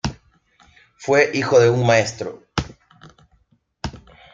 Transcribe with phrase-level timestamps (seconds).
[0.97, 2.41] Fue hijo de un maestro.